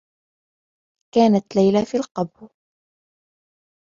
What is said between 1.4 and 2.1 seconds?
ليلى في